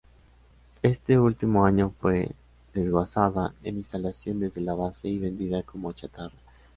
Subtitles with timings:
[0.81, 2.31] Ese último año fue
[2.73, 6.33] desguazada en instalaciones de la Base y vendida como chatarra.